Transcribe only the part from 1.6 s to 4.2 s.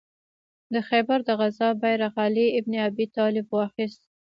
بیرغ علي ابن ابي طالب واخیست.